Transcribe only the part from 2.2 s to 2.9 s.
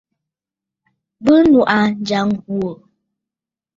ŋ̀gwò.